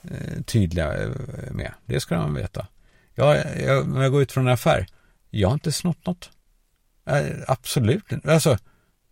[0.02, 1.10] eh, tydliga eh,
[1.50, 1.72] med.
[1.86, 2.66] Det ska de veta.
[3.14, 4.86] Jag, jag, när jag går ut från en affär,
[5.30, 6.30] jag har inte snott något.
[7.46, 8.32] Absolut inte.
[8.32, 8.58] Alltså,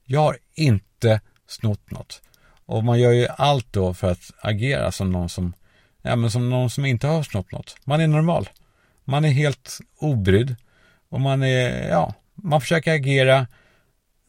[0.05, 2.23] jag har inte snott något.
[2.67, 5.53] Och man gör ju allt då för att agera som någon som,
[6.03, 7.77] ja men som någon som inte har snott något.
[7.85, 8.49] Man är normal.
[9.05, 10.57] Man är helt obrydd.
[11.13, 13.47] Och man är, ja, man försöker agera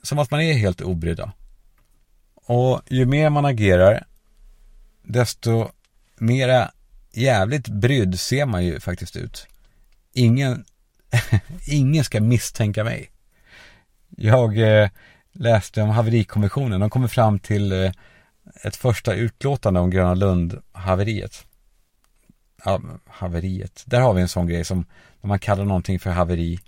[0.02, 1.22] som att man är helt obrydd.
[2.36, 4.06] Och ju mer man agerar,
[5.04, 5.69] desto
[6.17, 6.72] mera
[7.12, 9.48] jävligt brydd ser man ju faktiskt ut.
[10.13, 10.65] Ingen
[11.67, 13.12] ingen ska misstänka mig.
[14.10, 14.89] Jag eh,
[15.32, 16.80] läste om haverikommissionen.
[16.80, 17.91] De kommer fram till eh,
[18.63, 21.46] ett första utlåtande om Gröna Lund-haveriet.
[22.65, 23.84] Ja, haveriet.
[23.86, 24.86] Där har vi en sån grej som
[25.22, 26.60] när man kallar någonting för haveri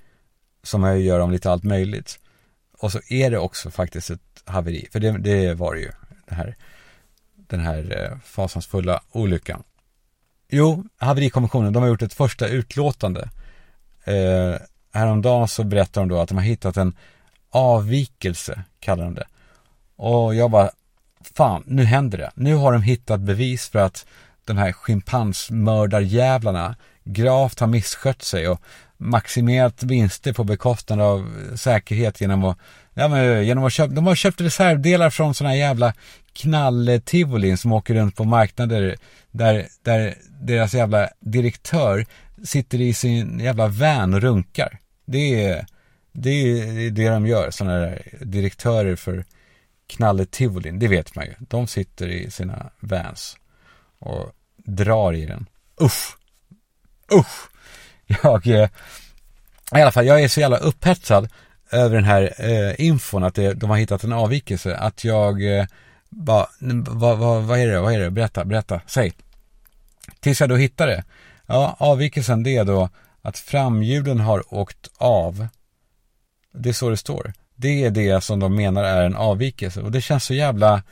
[0.65, 2.19] som har att göra om lite allt möjligt.
[2.77, 5.91] Och så är det också faktiskt ett haveri, för det, det var det ju,
[6.27, 6.55] det här,
[7.35, 9.63] den här eh, fasansfulla olyckan.
[10.49, 13.29] Jo, haverikommissionen, de har gjort ett första utlåtande.
[14.03, 14.55] Eh,
[14.93, 16.95] häromdagen så berättar de då att de har hittat en
[17.49, 19.27] avvikelse, kallar de det.
[19.95, 20.69] Och jag bara,
[21.35, 22.31] fan, nu händer det.
[22.35, 24.05] Nu har de hittat bevis för att
[24.45, 28.61] de här schimpansmördarjävlarna gravt har misskött sig och
[28.97, 32.57] maximerat vinster på bekostnad av säkerhet genom att,
[32.93, 35.93] ja men genom att köpa, de har köpt reservdelar från sådana här jävla
[36.33, 38.97] knalltivolin som åker runt på marknader
[39.31, 42.05] där, där deras jävla direktör
[42.43, 44.79] sitter i sin jävla van och runkar.
[45.05, 45.65] Det är
[46.11, 49.25] det, är det de gör, sådana där direktörer för
[49.87, 51.33] knalletivolin, det vet man ju.
[51.39, 53.37] De sitter i sina vans
[53.99, 55.45] och drar i den.
[55.81, 56.17] Usch!
[57.13, 57.44] Usch!
[58.07, 58.69] Jag, eh,
[59.75, 61.29] i alla fall, jag är så jävla upphetsad
[61.71, 64.75] över den här eh, infon att det, de har hittat en avvikelse.
[64.75, 65.65] Att jag eh,
[66.09, 66.47] bara,
[66.87, 69.13] vad, va, vad är det, vad är det, berätta, berätta, säg.
[70.19, 71.03] Tills jag då hittar det.
[71.45, 72.89] Ja, avvikelsen det är då
[73.21, 75.47] att framhjulen har åkt av.
[76.53, 77.33] Det är så det står.
[77.55, 80.83] Det är det som de menar är en avvikelse och det känns så jävla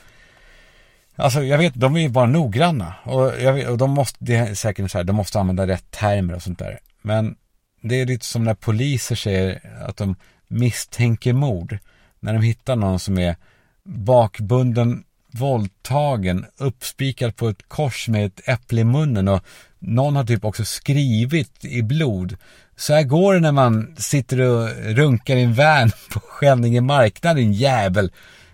[1.15, 4.36] Alltså jag vet, de är ju bara noggranna och, jag vet, och de måste, det
[4.36, 6.80] är säkert så här, de måste använda rätt termer och sånt där.
[7.03, 7.35] Men
[7.81, 10.15] det är lite som när poliser säger att de
[10.47, 11.77] misstänker mord.
[12.19, 13.35] När de hittar någon som är
[13.83, 19.43] bakbunden, våldtagen, uppspikad på ett kors med ett äpple i munnen och
[19.79, 22.37] någon har typ också skrivit i blod.
[22.75, 27.35] Så här går det när man sitter och runkar i en van på Skänninge marknad,
[27.35, 28.11] din jävel.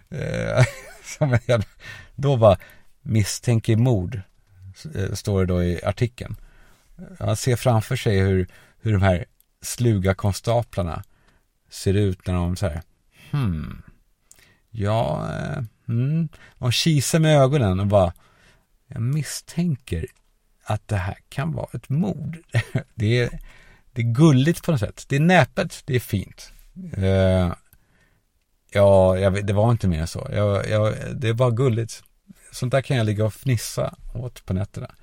[0.10, 0.66] Eh,
[2.16, 2.58] då bara,
[3.02, 4.22] misstänker mord,
[4.96, 6.36] eh, står det då i artikeln
[7.20, 8.48] man ser framför sig hur,
[8.82, 9.26] hur de här
[9.62, 11.04] sluga konstaplarna
[11.70, 12.82] ser ut när de så här,
[13.32, 13.82] hmm,
[14.70, 18.14] ja, eh, hmm, de kisar med ögonen och bara,
[18.88, 20.06] jag misstänker
[20.64, 22.38] att det här kan vara ett mord.
[22.96, 23.40] det, är,
[23.92, 25.06] det är gulligt på något sätt.
[25.10, 26.52] Det är näpet, det är fint.
[26.94, 27.54] Eh,
[28.72, 30.28] ja, jag, det var inte mer än så.
[30.32, 32.04] Jag, jag, det är bara gulligt.
[32.52, 34.96] Sånt där kan jag ligga och fnissa åt på nätterna.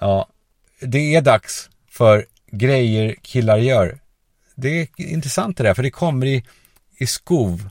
[0.00, 0.28] Ja,
[0.82, 3.98] det är dags för grejer killar gör.
[4.54, 6.44] Det är intressant det där, för det kommer i,
[6.98, 7.68] i skov,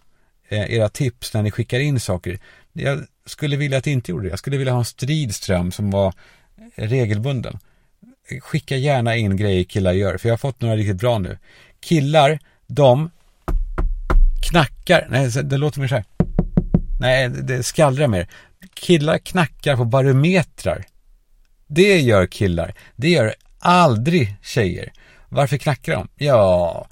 [0.49, 2.39] eh, era tips när ni skickar in saker.
[2.73, 4.29] Jag skulle vilja att det inte gjorde det.
[4.29, 6.13] Jag skulle vilja ha en stridström som var
[6.75, 7.59] regelbunden.
[8.41, 11.37] Skicka gärna in grejer killar gör, för jag har fått några riktigt bra nu.
[11.79, 13.09] Killar, de
[14.49, 16.05] knackar, nej det låter mer så här.
[16.99, 18.27] Nej, det skallrar mer.
[18.73, 20.85] Killar knackar på barometrar.
[21.73, 22.73] Det gör killar.
[22.95, 24.91] Det gör aldrig tjejer.
[25.29, 26.07] Varför knackar de?
[26.15, 26.87] Ja,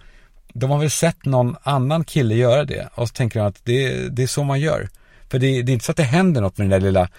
[0.54, 4.10] de har väl sett någon annan kille göra det och så tänker de att det,
[4.10, 4.90] det är så man gör.
[5.30, 7.10] För det, det, är inte så att det händer något med den där lilla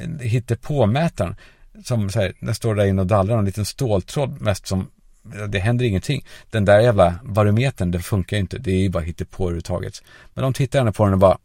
[0.00, 1.36] eh, hittepåmätaren
[1.84, 4.90] som så här, den står där inne och dallrar en liten ståltråd mest som
[5.48, 6.26] det händer ingenting.
[6.50, 8.58] Den där jävla barometern, den funkar inte.
[8.58, 10.02] Det är ju bara hittepå överhuvudtaget.
[10.34, 11.38] Men de tittar gärna på den och bara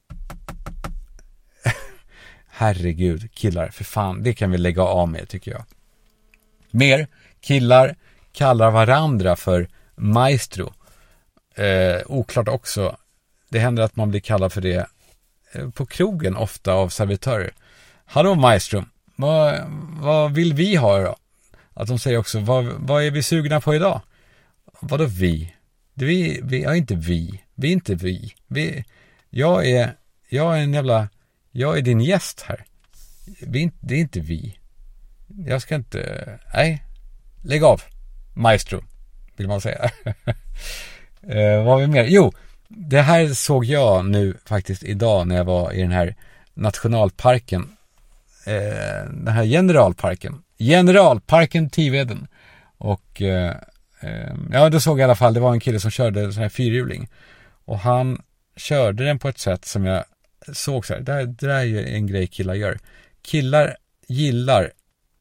[2.61, 5.63] Herregud, killar, för fan, det kan vi lägga av med tycker jag.
[6.71, 7.07] Mer,
[7.39, 7.95] killar
[8.31, 10.73] kallar varandra för maestro.
[11.55, 12.97] Eh, oklart också.
[13.49, 14.87] Det händer att man blir kallad för det
[15.51, 17.51] eh, på krogen ofta av servitörer.
[18.05, 19.61] Hallå maestro, vad,
[19.99, 21.15] vad vill vi ha då?
[21.73, 24.01] Att de säger också, vad, vad är vi sugna på idag?
[24.79, 25.55] Vadå vi?
[25.93, 27.43] Det vi, vi är inte vi.
[27.55, 28.33] Vi är inte vi.
[28.47, 28.85] vi
[29.29, 29.93] jag är,
[30.29, 31.09] jag är en jävla,
[31.51, 32.65] jag är din gäst här.
[33.41, 34.57] Vi, det är inte vi.
[35.27, 36.83] Jag ska inte, nej,
[37.43, 37.81] lägg av.
[38.33, 38.83] Maestro,
[39.35, 39.91] vill man säga.
[41.21, 42.03] eh, vad har vi mer?
[42.03, 42.33] Jo,
[42.67, 46.15] det här såg jag nu faktiskt idag när jag var i den här
[46.53, 47.77] nationalparken
[48.45, 50.43] eh, den här generalparken.
[50.57, 52.27] Generalparken Tiveden.
[52.77, 53.55] Och eh,
[53.99, 56.33] eh, ja, då såg jag i alla fall, det var en kille som körde en
[56.33, 57.09] sån här fyrhjuling.
[57.65, 58.21] Och han
[58.55, 60.03] körde den på ett sätt som jag
[60.53, 62.79] så här, det, här, det där är ju en grej killar gör.
[63.21, 63.77] Killar
[64.07, 64.71] gillar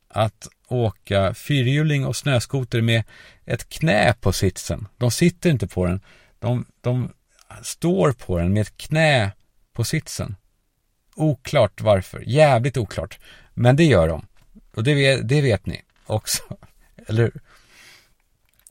[0.08, 3.02] att åka fyrhjuling och snöskoter med
[3.44, 4.88] ett knä på sitsen.
[4.96, 6.00] De sitter inte på den.
[6.38, 7.12] De, de
[7.62, 9.32] står på den med ett knä
[9.72, 10.36] på sitsen.
[11.14, 12.22] Oklart varför.
[12.26, 13.18] Jävligt oklart.
[13.54, 14.26] Men det gör de.
[14.74, 16.42] Och det vet, det vet ni också.
[17.06, 17.40] Eller hur?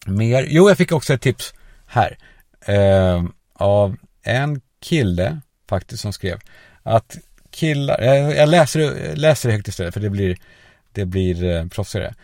[0.06, 0.46] Mer?
[0.50, 1.54] Jo, jag fick också ett tips
[1.86, 2.18] här.
[2.62, 3.24] Eh,
[3.54, 6.40] av en kille faktiskt som skrev
[6.84, 7.18] att
[7.52, 10.38] killar, jag, jag läser, läser det högt istället för det blir,
[10.92, 12.16] det blir eh, proffsigare.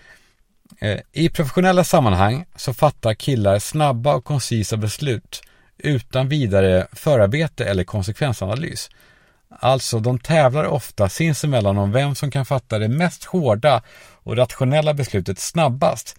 [0.79, 5.41] Eh, I professionella sammanhang så fattar killar snabba och koncisa beslut
[5.77, 8.89] utan vidare förarbete eller konsekvensanalys.
[9.49, 13.83] Alltså, de tävlar ofta sinsemellan om vem som kan fatta det mest hårda
[14.23, 16.15] och rationella beslutet snabbast.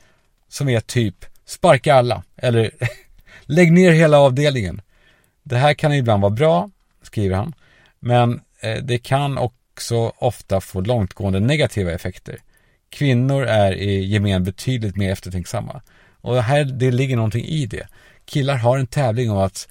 [0.48, 2.70] Som är typ, sparka alla, eller
[3.42, 4.80] lägg ner hela avdelningen.
[5.42, 6.70] Det här kan ibland vara bra,
[7.06, 7.54] skriver han,
[8.00, 12.38] men eh, det kan också ofta få långtgående negativa effekter.
[12.90, 15.82] Kvinnor är i gemen betydligt mer eftertänksamma.
[16.20, 17.88] Och här, det ligger någonting i det.
[18.24, 19.68] Killar har en tävling om att,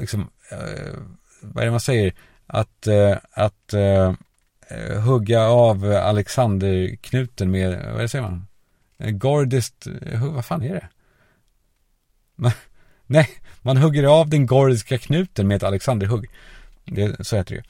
[0.00, 0.94] liksom, eh,
[1.40, 2.14] vad är det man säger,
[2.46, 4.14] att, eh, att eh,
[4.68, 8.46] eh hugga av Alexanderknuten med, vad säger man?
[8.98, 10.88] Eh, Gordiskt, eh, vad fan är det?
[13.06, 13.28] nej,
[13.62, 16.30] man hugger av den gordiska knuten med ett Alexanderhugg.
[16.90, 17.62] Det, så heter det ju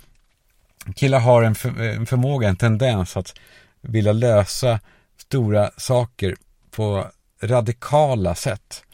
[0.94, 3.34] Killar har en, för, en förmåga, en tendens att
[3.80, 4.80] vilja lösa
[5.16, 6.36] stora saker
[6.70, 7.06] på
[7.42, 8.84] radikala sätt.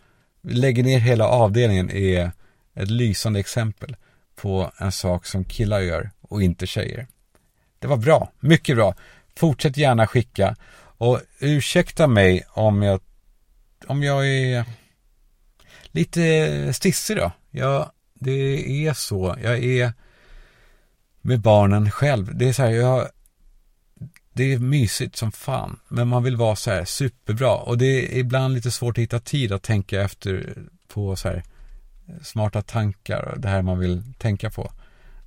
[0.43, 2.33] Lägger ner hela avdelningen är
[2.75, 3.97] ett lysande exempel
[4.37, 7.07] på en sak som killar gör och inte tjejer.
[7.79, 8.95] Det var bra, mycket bra.
[9.37, 13.01] Fortsätt gärna skicka och ursäkta mig om jag,
[13.87, 14.65] om jag är
[15.87, 17.33] lite stissig då.
[17.51, 19.37] Ja, det är så.
[19.43, 19.93] Jag är
[21.25, 22.37] med barnen själv.
[22.39, 23.09] Det är så här, jag,
[24.33, 25.81] det är mysigt som fan.
[25.89, 27.55] Men man vill vara så här superbra.
[27.55, 30.57] Och det är ibland lite svårt att hitta tid att tänka efter
[30.89, 31.43] på så här
[32.23, 34.73] smarta tankar och det här man vill tänka på.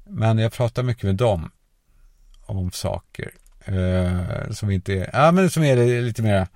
[0.03, 1.51] Men jag pratar mycket med dem
[2.45, 3.31] om saker
[3.65, 6.47] eh, som inte är, ja men som är lite mer,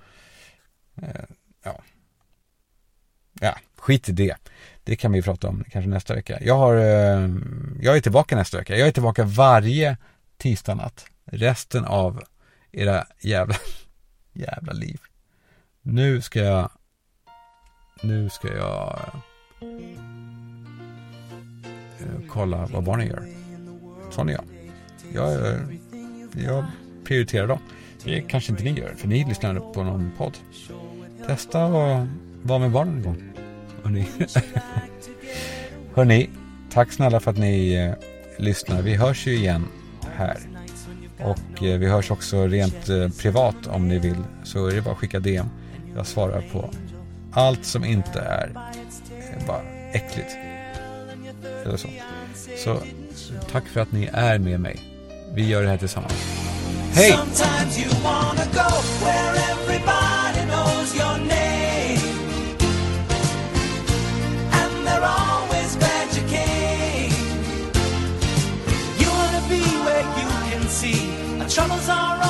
[1.02, 1.26] eh,
[1.64, 1.82] ja,
[3.40, 4.36] ja, skit i det.
[4.84, 6.38] Det kan vi prata om kanske nästa vecka.
[6.42, 7.30] Jag har, eh,
[7.82, 8.78] jag är tillbaka nästa vecka.
[8.78, 9.98] Jag är tillbaka varje
[10.38, 11.06] tisdag natt.
[11.26, 12.24] Resten av
[12.72, 13.56] era jävla,
[14.34, 15.00] jävla liv.
[15.82, 16.70] Nu ska jag,
[18.04, 19.00] nu ska jag
[22.00, 23.28] eh, kolla vad barnen gör.
[24.12, 24.44] Sån är jag.
[25.14, 25.60] Jag, eh,
[26.46, 26.66] jag
[27.04, 27.60] prioriterar dem.
[28.04, 30.38] Det kanske inte ni gör, för ni lyssnar på någon podd.
[31.28, 32.08] Testa att
[32.44, 33.31] vara med barnen en gång.
[33.84, 34.08] Hörrni.
[35.96, 36.30] Hörni,
[36.74, 37.94] tack snälla för att ni eh,
[38.38, 38.82] lyssnar.
[38.82, 39.66] Vi hörs ju igen
[40.16, 40.38] här.
[41.20, 44.24] Och eh, vi hörs också rent eh, privat om ni vill.
[44.44, 45.50] Så är det bara att skicka DM.
[45.96, 46.70] Jag svarar på
[47.32, 48.52] allt som inte är
[49.36, 49.62] eh, bara
[49.92, 50.36] äckligt.
[51.66, 51.88] Eller så.
[52.58, 52.82] Så
[53.52, 54.80] tack för att ni är med mig.
[55.34, 56.14] Vi gör det här tillsammans.
[56.94, 57.18] Hej!
[71.54, 72.21] troubles are